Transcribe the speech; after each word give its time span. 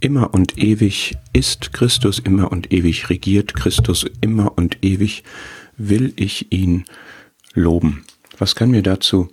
Immer 0.00 0.32
und 0.32 0.56
ewig 0.56 1.18
ist 1.34 1.74
Christus, 1.74 2.18
immer 2.18 2.50
und 2.50 2.72
ewig 2.72 3.10
regiert 3.10 3.52
Christus, 3.52 4.06
immer 4.22 4.56
und 4.56 4.78
ewig 4.80 5.24
will 5.76 6.14
ich 6.16 6.50
ihn 6.52 6.84
loben. 7.52 8.04
Was 8.38 8.54
kann 8.54 8.70
mir 8.70 8.82
dazu 8.82 9.28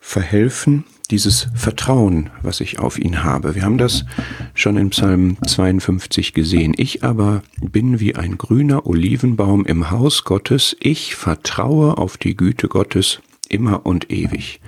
verhelfen? 0.00 0.84
Dieses 1.12 1.48
Vertrauen, 1.54 2.30
was 2.42 2.60
ich 2.60 2.80
auf 2.80 2.98
ihn 2.98 3.22
habe. 3.22 3.54
Wir 3.54 3.62
haben 3.62 3.78
das 3.78 4.04
schon 4.54 4.76
in 4.76 4.90
Psalm 4.90 5.36
52 5.44 6.34
gesehen. 6.34 6.74
Ich 6.76 7.04
aber 7.04 7.42
bin 7.60 8.00
wie 8.00 8.14
ein 8.14 8.38
grüner 8.38 8.86
Olivenbaum 8.86 9.64
im 9.66 9.90
Haus 9.90 10.24
Gottes. 10.24 10.76
Ich 10.80 11.14
vertraue 11.14 11.98
auf 11.98 12.16
die 12.16 12.36
Güte 12.36 12.68
Gottes 12.68 13.20
immer 13.48 13.86
und 13.86 14.10
ewig. 14.10 14.60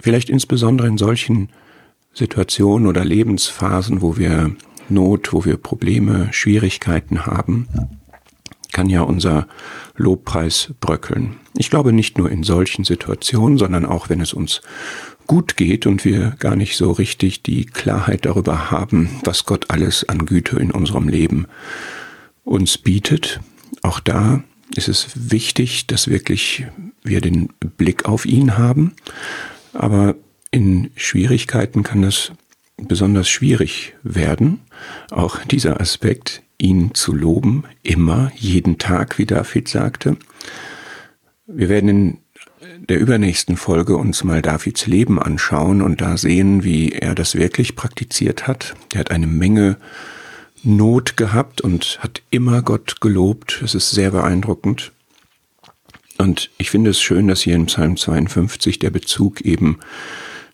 Vielleicht 0.00 0.30
insbesondere 0.30 0.88
in 0.88 0.98
solchen 0.98 1.50
Situationen 2.12 2.86
oder 2.86 3.04
Lebensphasen, 3.04 4.02
wo 4.02 4.16
wir 4.16 4.54
Not, 4.88 5.32
wo 5.32 5.44
wir 5.44 5.56
Probleme, 5.56 6.28
Schwierigkeiten 6.32 7.26
haben, 7.26 7.68
kann 8.72 8.88
ja 8.88 9.02
unser 9.02 9.46
Lobpreis 9.96 10.74
bröckeln. 10.80 11.36
Ich 11.56 11.70
glaube 11.70 11.92
nicht 11.92 12.18
nur 12.18 12.30
in 12.30 12.42
solchen 12.42 12.84
Situationen, 12.84 13.58
sondern 13.58 13.84
auch 13.84 14.08
wenn 14.08 14.20
es 14.20 14.32
uns 14.32 14.62
gut 15.26 15.56
geht 15.56 15.86
und 15.86 16.04
wir 16.04 16.34
gar 16.38 16.56
nicht 16.56 16.76
so 16.76 16.90
richtig 16.90 17.42
die 17.42 17.66
Klarheit 17.66 18.26
darüber 18.26 18.70
haben, 18.70 19.10
was 19.24 19.46
Gott 19.46 19.66
alles 19.68 20.08
an 20.08 20.26
Güte 20.26 20.58
in 20.58 20.70
unserem 20.70 21.08
Leben 21.08 21.46
uns 22.44 22.78
bietet. 22.78 23.40
Auch 23.82 24.00
da 24.00 24.42
ist 24.74 24.88
es 24.88 25.30
wichtig, 25.30 25.86
dass 25.86 26.08
wirklich 26.08 26.66
wir 27.02 27.20
den 27.20 27.48
Blick 27.76 28.06
auf 28.06 28.26
ihn 28.26 28.58
haben. 28.58 28.92
Aber 29.72 30.16
in 30.50 30.90
Schwierigkeiten 30.96 31.82
kann 31.82 32.04
es 32.04 32.32
besonders 32.76 33.28
schwierig 33.28 33.94
werden, 34.02 34.60
auch 35.10 35.44
dieser 35.44 35.80
Aspekt, 35.80 36.42
ihn 36.58 36.94
zu 36.94 37.14
loben, 37.14 37.64
immer, 37.82 38.32
jeden 38.36 38.78
Tag, 38.78 39.18
wie 39.18 39.26
David 39.26 39.68
sagte. 39.68 40.16
Wir 41.46 41.68
werden 41.68 41.88
in 41.88 42.18
der 42.88 42.98
übernächsten 42.98 43.56
Folge 43.56 43.96
uns 43.96 44.24
mal 44.24 44.42
Davids 44.42 44.86
Leben 44.86 45.18
anschauen 45.20 45.82
und 45.82 46.00
da 46.00 46.16
sehen, 46.16 46.64
wie 46.64 46.92
er 46.92 47.14
das 47.14 47.34
wirklich 47.34 47.76
praktiziert 47.76 48.46
hat. 48.46 48.74
Er 48.92 49.00
hat 49.00 49.10
eine 49.10 49.26
Menge 49.26 49.76
Not 50.62 51.16
gehabt 51.16 51.62
und 51.62 51.98
hat 52.02 52.22
immer 52.30 52.60
Gott 52.60 53.00
gelobt. 53.00 53.62
Es 53.64 53.74
ist 53.74 53.90
sehr 53.90 54.10
beeindruckend. 54.10 54.92
Und 56.18 56.50
ich 56.58 56.70
finde 56.70 56.90
es 56.90 57.00
schön, 57.00 57.28
dass 57.28 57.40
hier 57.40 57.56
in 57.56 57.66
Psalm 57.66 57.96
52 57.96 58.78
der 58.78 58.90
Bezug 58.90 59.40
eben 59.40 59.78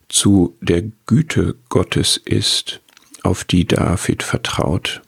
zu 0.09 0.57
der 0.61 0.83
Güte 1.07 1.57
Gottes 1.69 2.17
ist, 2.17 2.81
auf 3.23 3.45
die 3.45 3.67
David 3.67 4.23
vertraut. 4.23 5.03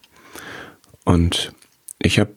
Und 1.05 1.53
ich 2.01 2.19
habe 2.19 2.35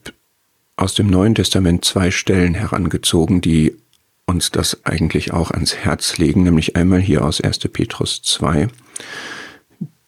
aus 0.76 0.94
dem 0.94 1.08
Neuen 1.08 1.36
Testament 1.36 1.86
zwei 1.86 2.12
Stellen 2.12 2.54
herangezogen, 2.54 3.42
die 3.42 3.76
uns 4.26 4.52
das 4.52 4.86
eigentlich 4.86 5.34
auch 5.34 5.52
ans 5.52 5.76
Herz 5.76 6.18
legen, 6.18 6.44
nämlich 6.44 6.76
einmal 6.76 7.00
hier 7.00 7.26
aus 7.26 7.42
1. 7.42 7.60
Petrus 7.60 8.22
2, 8.22 8.68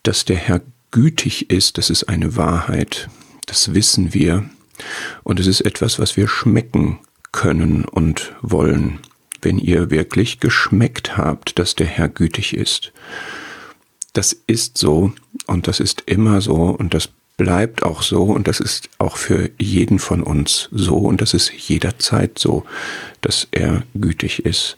dass 0.03 0.25
der 0.25 0.37
Herr 0.37 0.61
gütig 0.91 1.49
ist, 1.49 1.77
das 1.77 1.89
ist 1.89 2.05
eine 2.05 2.35
Wahrheit, 2.35 3.09
das 3.47 3.73
wissen 3.73 4.13
wir, 4.13 4.49
und 5.23 5.39
es 5.39 5.47
ist 5.47 5.61
etwas, 5.61 5.99
was 5.99 6.17
wir 6.17 6.27
schmecken 6.27 6.99
können 7.31 7.85
und 7.85 8.33
wollen 8.41 8.99
wenn 9.43 9.57
ihr 9.57 9.89
wirklich 9.89 10.39
geschmeckt 10.39 11.17
habt, 11.17 11.59
dass 11.59 11.75
der 11.75 11.87
Herr 11.87 12.09
gütig 12.09 12.55
ist. 12.55 12.93
Das 14.13 14.35
ist 14.47 14.77
so 14.77 15.13
und 15.47 15.67
das 15.67 15.79
ist 15.79 16.03
immer 16.05 16.41
so 16.41 16.55
und 16.55 16.93
das 16.93 17.09
bleibt 17.37 17.83
auch 17.83 18.03
so 18.03 18.23
und 18.23 18.47
das 18.47 18.59
ist 18.59 18.89
auch 18.99 19.17
für 19.17 19.49
jeden 19.59 19.99
von 19.99 20.21
uns 20.21 20.69
so 20.71 20.97
und 20.97 21.21
das 21.21 21.33
ist 21.33 21.51
jederzeit 21.51 22.37
so, 22.37 22.63
dass 23.21 23.47
er 23.51 23.83
gütig 23.95 24.45
ist. 24.45 24.77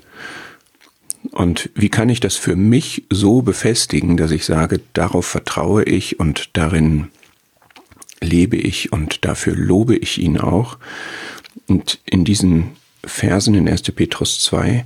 Und 1.31 1.69
wie 1.75 1.89
kann 1.89 2.09
ich 2.09 2.19
das 2.19 2.35
für 2.35 2.55
mich 2.55 3.03
so 3.09 3.41
befestigen, 3.41 4.15
dass 4.15 4.31
ich 4.31 4.45
sage, 4.45 4.79
darauf 4.93 5.25
vertraue 5.25 5.83
ich 5.83 6.19
und 6.19 6.51
darin 6.53 7.09
lebe 8.21 8.57
ich 8.57 8.93
und 8.93 9.25
dafür 9.25 9.55
lobe 9.55 9.95
ich 9.95 10.17
ihn 10.19 10.39
auch. 10.39 10.77
Und 11.67 11.99
in 12.05 12.23
diesen 12.23 12.71
Versen 13.05 13.55
in 13.55 13.67
1. 13.67 13.83
Petrus 13.91 14.39
2 14.39 14.85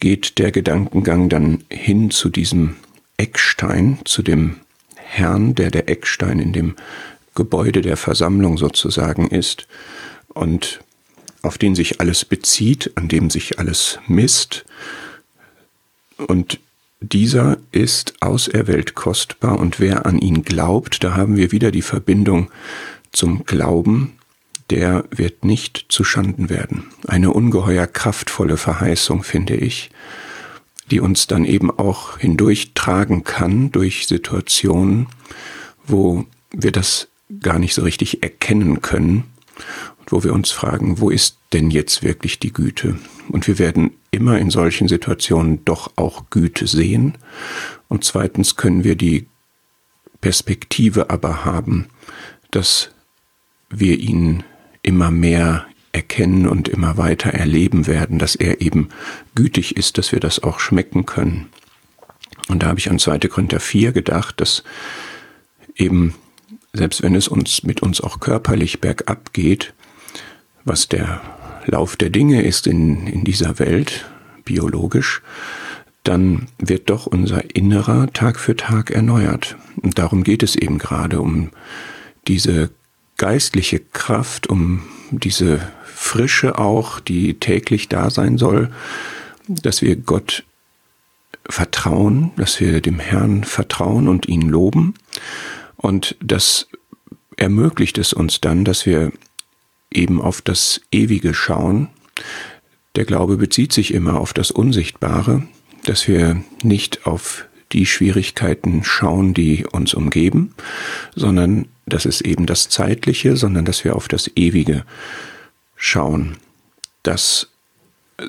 geht 0.00 0.38
der 0.38 0.50
Gedankengang 0.50 1.28
dann 1.28 1.64
hin 1.70 2.10
zu 2.10 2.28
diesem 2.28 2.76
Eckstein, 3.16 3.98
zu 4.04 4.22
dem 4.22 4.56
Herrn, 4.96 5.54
der 5.54 5.70
der 5.70 5.88
Eckstein 5.88 6.38
in 6.40 6.52
dem 6.52 6.76
Gebäude 7.34 7.80
der 7.80 7.96
Versammlung 7.96 8.58
sozusagen 8.58 9.28
ist 9.28 9.68
und 10.28 10.80
auf 11.42 11.56
den 11.56 11.74
sich 11.74 12.00
alles 12.00 12.24
bezieht, 12.24 12.92
an 12.96 13.08
dem 13.08 13.30
sich 13.30 13.58
alles 13.58 14.00
misst. 14.08 14.64
Und 16.26 16.58
dieser 17.00 17.58
ist 17.70 18.14
auserwählt 18.20 18.96
kostbar 18.96 19.58
und 19.58 19.78
wer 19.78 20.04
an 20.04 20.18
ihn 20.18 20.42
glaubt, 20.42 21.04
da 21.04 21.14
haben 21.14 21.36
wir 21.36 21.52
wieder 21.52 21.70
die 21.70 21.82
Verbindung 21.82 22.50
zum 23.12 23.44
Glauben, 23.44 24.17
der 24.70 25.04
wird 25.10 25.44
nicht 25.44 25.86
zu 25.88 26.04
Schanden 26.04 26.50
werden. 26.50 26.84
Eine 27.06 27.32
ungeheuer 27.32 27.86
kraftvolle 27.86 28.56
Verheißung, 28.56 29.22
finde 29.22 29.56
ich, 29.56 29.90
die 30.90 31.00
uns 31.00 31.26
dann 31.26 31.44
eben 31.44 31.70
auch 31.70 32.18
hindurchtragen 32.18 33.24
kann 33.24 33.70
durch 33.72 34.06
Situationen, 34.06 35.06
wo 35.86 36.24
wir 36.50 36.72
das 36.72 37.08
gar 37.40 37.58
nicht 37.58 37.74
so 37.74 37.82
richtig 37.82 38.22
erkennen 38.22 38.80
können 38.80 39.24
und 39.98 40.12
wo 40.12 40.24
wir 40.24 40.32
uns 40.32 40.50
fragen, 40.50 41.00
wo 41.00 41.10
ist 41.10 41.38
denn 41.52 41.70
jetzt 41.70 42.02
wirklich 42.02 42.38
die 42.38 42.52
Güte? 42.52 42.98
Und 43.28 43.46
wir 43.46 43.58
werden 43.58 43.92
immer 44.10 44.38
in 44.38 44.50
solchen 44.50 44.88
Situationen 44.88 45.64
doch 45.64 45.92
auch 45.96 46.30
Güte 46.30 46.66
sehen. 46.66 47.18
Und 47.88 48.04
zweitens 48.04 48.56
können 48.56 48.84
wir 48.84 48.96
die 48.96 49.26
Perspektive 50.20 51.10
aber 51.10 51.44
haben, 51.44 51.88
dass 52.50 52.90
wir 53.70 53.98
ihn 53.98 54.42
immer 54.88 55.10
mehr 55.10 55.66
erkennen 55.92 56.48
und 56.48 56.66
immer 56.66 56.96
weiter 56.96 57.28
erleben 57.28 57.86
werden, 57.86 58.18
dass 58.18 58.34
er 58.34 58.62
eben 58.62 58.88
gütig 59.34 59.76
ist, 59.76 59.98
dass 59.98 60.12
wir 60.12 60.18
das 60.20 60.42
auch 60.42 60.60
schmecken 60.60 61.04
können. 61.04 61.50
Und 62.48 62.62
da 62.62 62.68
habe 62.68 62.78
ich 62.78 62.90
an 62.90 62.98
2. 62.98 63.18
Korinther 63.28 63.60
4 63.60 63.92
gedacht, 63.92 64.40
dass 64.40 64.64
eben, 65.76 66.14
selbst 66.72 67.02
wenn 67.02 67.14
es 67.14 67.28
uns 67.28 67.64
mit 67.64 67.82
uns 67.82 68.00
auch 68.00 68.18
körperlich 68.18 68.80
bergab 68.80 69.34
geht, 69.34 69.74
was 70.64 70.88
der 70.88 71.20
Lauf 71.66 71.96
der 71.96 72.08
Dinge 72.08 72.40
ist 72.42 72.66
in, 72.66 73.06
in 73.06 73.24
dieser 73.24 73.58
Welt, 73.58 74.06
biologisch, 74.46 75.20
dann 76.02 76.48
wird 76.56 76.88
doch 76.88 77.06
unser 77.06 77.54
Innerer 77.54 78.10
Tag 78.14 78.40
für 78.40 78.56
Tag 78.56 78.90
erneuert. 78.90 79.56
Und 79.76 79.98
darum 79.98 80.24
geht 80.24 80.42
es 80.42 80.56
eben 80.56 80.78
gerade 80.78 81.20
um 81.20 81.50
diese 82.26 82.70
geistliche 83.18 83.80
Kraft, 83.80 84.46
um 84.48 84.82
diese 85.10 85.60
Frische 85.84 86.58
auch, 86.58 87.00
die 87.00 87.34
täglich 87.34 87.88
da 87.88 88.08
sein 88.08 88.38
soll, 88.38 88.70
dass 89.48 89.82
wir 89.82 89.96
Gott 89.96 90.44
vertrauen, 91.48 92.30
dass 92.36 92.60
wir 92.60 92.80
dem 92.80 92.98
Herrn 92.98 93.44
vertrauen 93.44 94.08
und 94.08 94.28
ihn 94.28 94.42
loben. 94.42 94.94
Und 95.76 96.16
das 96.20 96.68
ermöglicht 97.36 97.98
es 97.98 98.12
uns 98.12 98.40
dann, 98.40 98.64
dass 98.64 98.86
wir 98.86 99.12
eben 99.92 100.20
auf 100.20 100.42
das 100.42 100.80
Ewige 100.90 101.34
schauen. 101.34 101.88
Der 102.96 103.04
Glaube 103.04 103.36
bezieht 103.36 103.72
sich 103.72 103.94
immer 103.94 104.20
auf 104.20 104.32
das 104.32 104.50
Unsichtbare, 104.50 105.42
dass 105.84 106.08
wir 106.08 106.42
nicht 106.62 107.06
auf 107.06 107.46
die 107.72 107.86
Schwierigkeiten 107.86 108.82
schauen, 108.84 109.34
die 109.34 109.66
uns 109.66 109.94
umgeben, 109.94 110.54
sondern 111.14 111.66
das 111.88 112.06
ist 112.06 112.20
eben 112.22 112.46
das 112.46 112.68
Zeitliche, 112.68 113.36
sondern 113.36 113.64
dass 113.64 113.84
wir 113.84 113.96
auf 113.96 114.08
das 114.08 114.30
Ewige 114.36 114.84
schauen. 115.76 116.36
Dass 117.02 117.48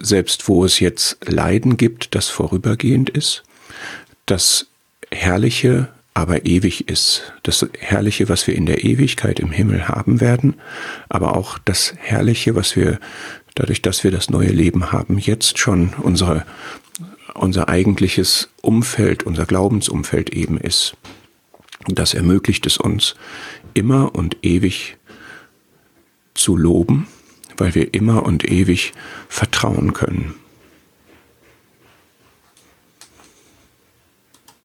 selbst 0.01 0.47
wo 0.47 0.65
es 0.65 0.79
jetzt 0.79 1.17
Leiden 1.27 1.77
gibt, 1.77 2.13
das 2.15 2.27
vorübergehend 2.27 3.09
ist, 3.09 3.44
das 4.25 4.67
Herrliche 5.11 5.89
aber 6.13 6.45
ewig 6.45 6.89
ist. 6.89 7.33
Das 7.44 7.65
Herrliche, 7.79 8.29
was 8.29 8.45
wir 8.45 8.56
in 8.56 8.65
der 8.65 8.83
Ewigkeit 8.83 9.39
im 9.39 9.51
Himmel 9.51 9.88
haben 9.88 10.19
werden, 10.19 10.56
aber 11.07 11.35
auch 11.35 11.57
das 11.59 11.94
Herrliche, 11.97 12.56
was 12.56 12.75
wir 12.75 13.00
dadurch, 13.56 13.81
dass 13.81 14.03
wir 14.03 14.11
das 14.11 14.29
neue 14.29 14.50
Leben 14.50 14.91
haben, 14.91 15.17
jetzt 15.17 15.59
schon 15.59 15.94
unsere, 16.01 16.45
unser 17.35 17.69
eigentliches 17.69 18.50
Umfeld, 18.61 19.23
unser 19.23 19.45
Glaubensumfeld 19.45 20.31
eben 20.31 20.57
ist. 20.57 20.95
Das 21.87 22.13
ermöglicht 22.13 22.65
es 22.65 22.77
uns, 22.77 23.15
immer 23.73 24.13
und 24.15 24.37
ewig 24.41 24.97
zu 26.33 26.55
loben, 26.55 27.07
weil 27.57 27.75
wir 27.75 27.93
immer 27.93 28.23
und 28.23 28.49
ewig 28.49 28.93
vertrauen 29.27 29.93
können. 29.93 30.35